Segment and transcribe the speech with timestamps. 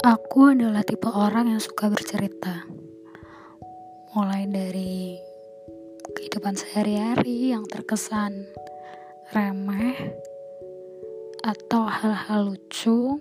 [0.00, 2.64] Aku adalah tipe orang yang suka bercerita.
[4.16, 5.20] Mulai dari
[6.16, 8.48] kehidupan sehari-hari yang terkesan
[9.36, 10.16] remeh
[11.44, 13.20] atau hal-hal lucu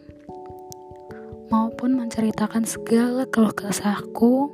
[1.51, 4.47] maupun menceritakan segala keluh kesahku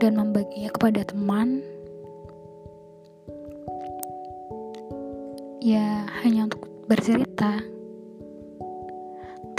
[0.00, 1.60] dan membaginya kepada teman
[5.60, 7.60] ya hanya untuk bercerita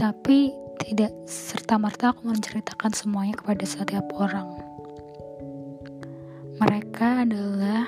[0.01, 4.51] tapi tidak serta-merta aku menceritakan semuanya kepada setiap orang
[6.59, 7.87] mereka adalah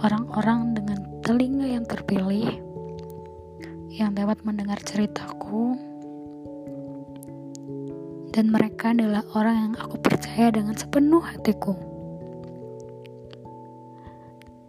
[0.00, 2.58] orang-orang dengan telinga yang terpilih
[3.92, 5.76] yang dapat mendengar ceritaku
[8.32, 11.78] dan mereka adalah orang yang aku percaya dengan sepenuh hatiku.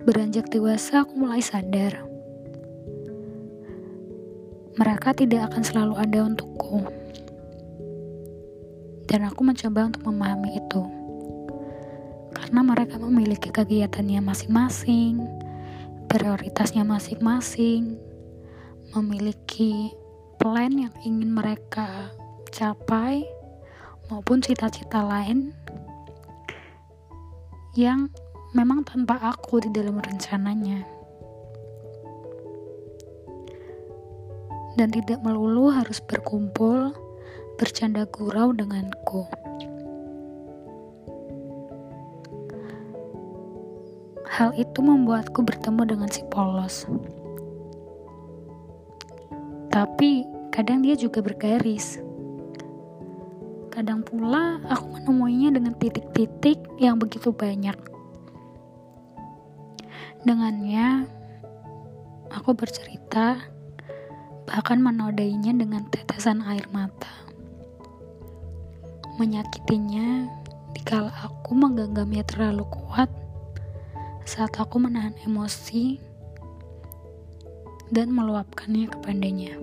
[0.05, 2.05] Beranjak dewasa, aku mulai sadar
[4.75, 6.83] mereka tidak akan selalu ada untukku.
[9.15, 10.83] Dan aku mencoba untuk memahami itu.
[12.35, 15.23] Karena mereka memiliki kegiatannya masing-masing,
[16.11, 17.95] prioritasnya masing-masing,
[18.91, 19.95] memiliki
[20.35, 22.11] plan yang ingin mereka
[22.51, 23.23] capai
[24.11, 25.55] maupun cita-cita lain
[27.79, 28.11] yang
[28.51, 30.91] memang tanpa aku di dalam rencananya.
[34.75, 36.91] dan tidak melulu harus berkumpul,
[37.55, 39.23] bercanda gurau denganku.
[44.27, 46.83] Hal itu membuatku bertemu dengan si polos.
[49.71, 52.03] Tapi kadang dia juga bergaris.
[53.71, 57.75] Kadang pula aku menemuinya dengan titik-titik yang begitu banyak.
[60.27, 61.07] Dengannya,
[62.31, 63.39] aku bercerita
[64.47, 67.25] bahkan menodainya dengan tetesan air mata.
[69.15, 70.27] Menyakitinya
[70.75, 73.07] dikala aku menggenggamnya terlalu kuat
[74.27, 76.01] saat aku menahan emosi
[77.93, 79.55] dan meluapkannya kepadanya.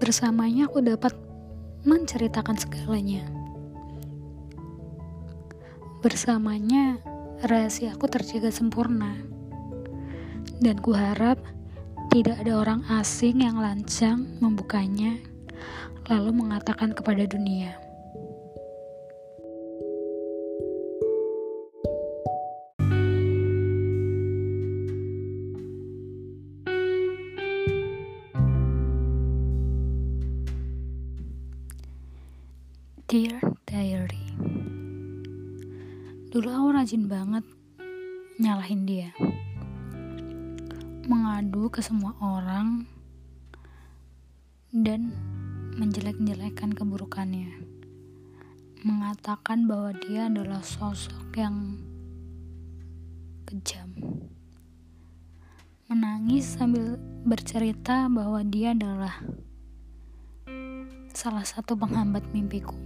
[0.00, 1.12] Bersamanya aku dapat
[1.84, 3.26] menceritakan segalanya.
[6.00, 7.00] Bersamanya
[7.44, 9.20] rahasia aku terjaga sempurna.
[10.60, 11.40] Dan kuharap
[12.14, 15.18] tidak ada orang asing yang lancang membukanya,
[16.04, 17.80] lalu mengatakan kepada dunia,
[33.04, 33.38] Dear
[33.70, 34.26] Diary
[36.34, 37.46] Dulu aku rajin banget
[38.42, 39.14] nyalahin dia.
[41.06, 42.90] Mengadu ke semua orang
[44.74, 45.14] dan
[45.74, 47.50] menjelek-jelekkan keburukannya.
[48.84, 51.78] Mengatakan bahwa dia adalah sosok yang
[53.48, 53.90] kejam.
[55.90, 59.18] Menangis sambil bercerita bahwa dia adalah
[61.14, 62.76] salah satu penghambat mimpiku.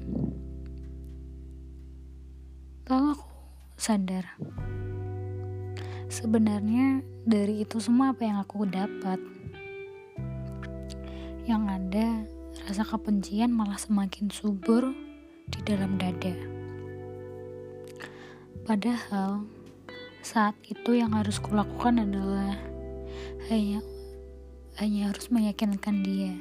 [2.88, 3.28] Lalu aku
[3.76, 4.24] sadar
[6.08, 9.20] Sebenarnya dari itu semua apa yang aku dapat?
[11.44, 12.08] Yang ada
[12.66, 14.90] rasa kebencian malah semakin subur
[15.46, 16.34] di dalam dada.
[18.66, 19.46] Padahal
[20.24, 22.58] saat itu yang harus kulakukan adalah
[23.52, 23.80] hanya
[24.82, 26.34] hanya harus meyakinkan dia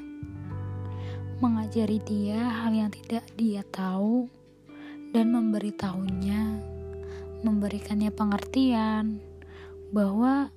[1.37, 4.25] mengajari dia hal yang tidak dia tahu
[5.13, 6.57] dan memberitahunya
[7.45, 9.21] memberikannya pengertian
[9.93, 10.49] bahwa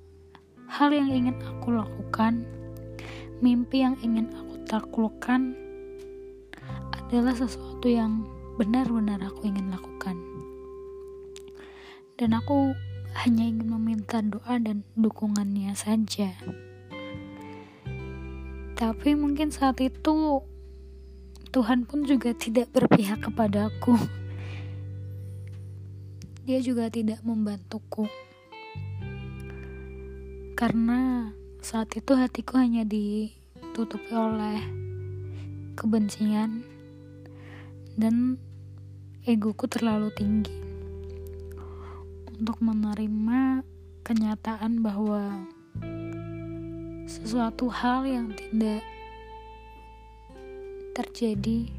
[0.67, 2.43] hal yang ingin aku lakukan,
[3.39, 4.33] mimpi yang ingin
[4.71, 5.51] taklukkan
[6.95, 8.23] adalah sesuatu yang
[8.55, 10.15] benar-benar aku ingin lakukan.
[12.15, 12.71] Dan aku
[13.19, 16.31] hanya ingin meminta doa dan dukungannya saja.
[18.79, 20.39] Tapi mungkin saat itu
[21.51, 23.99] Tuhan pun juga tidak berpihak kepadaku.
[26.47, 28.07] Dia juga tidak membantuku
[30.61, 32.85] karena saat itu hatiku hanya
[33.71, 34.59] ditutupi oleh
[35.79, 36.59] kebencian
[37.95, 38.35] dan
[39.23, 40.51] egoku terlalu tinggi
[42.35, 43.63] untuk menerima
[44.03, 45.47] kenyataan bahwa
[47.07, 48.83] sesuatu hal yang tidak
[50.91, 51.71] terjadi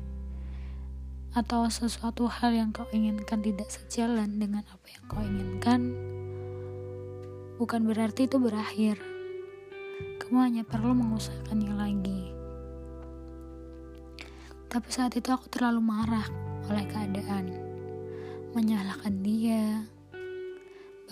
[1.36, 5.92] atau sesuatu hal yang kau inginkan tidak sejalan dengan apa yang kau inginkan
[7.60, 8.96] bukan berarti itu berakhir.
[10.20, 12.22] Kamu hanya perlu mengusahakannya lagi.
[14.72, 16.24] Tapi saat itu aku terlalu marah
[16.72, 17.52] oleh keadaan,
[18.56, 19.84] menyalahkan dia,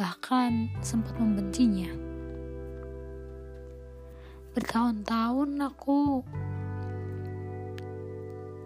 [0.00, 1.92] bahkan sempat membencinya.
[4.56, 6.24] Bertahun-tahun aku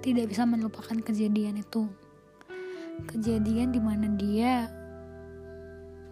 [0.06, 1.90] tidak bisa melupakan kejadian itu.
[3.10, 4.70] Kejadian di mana dia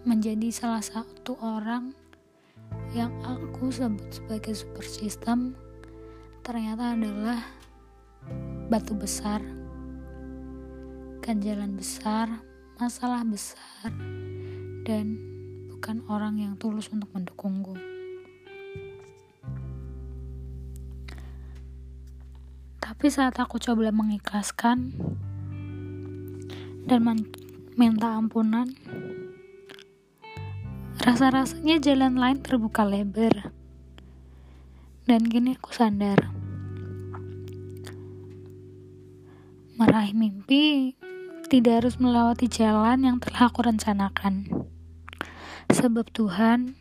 [0.02, 2.01] menjadi salah satu orang
[2.92, 5.56] yang aku sebut sebagai super system
[6.44, 7.40] ternyata adalah
[8.68, 9.40] batu besar,
[11.24, 12.28] ganjalan besar,
[12.76, 13.88] masalah besar,
[14.84, 15.16] dan
[15.72, 17.80] bukan orang yang tulus untuk mendukungku.
[22.76, 24.92] Tapi saat aku coba mengikhlaskan
[26.84, 27.00] dan
[27.72, 28.68] minta ampunan,
[31.02, 33.50] rasa-rasanya jalan lain terbuka lebar.
[35.02, 36.30] Dan kini aku sadar.
[39.74, 40.94] Meraih mimpi
[41.50, 44.46] tidak harus melewati jalan yang telah aku rencanakan.
[45.74, 46.78] Sebab Tuhan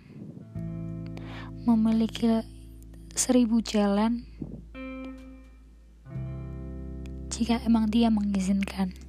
[1.66, 2.46] memiliki
[3.18, 4.22] seribu jalan
[7.34, 9.01] jika emang dia mengizinkan.